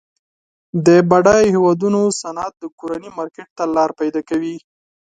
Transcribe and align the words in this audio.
د 0.85 0.87
بډایه 1.09 1.47
هیوادونو 1.53 2.01
صنعت 2.21 2.53
د 2.59 2.63
کورني 2.79 3.09
مارکیټ 3.17 3.49
ته 3.57 3.63
لار 3.75 3.89
پیداکوي. 3.99 4.55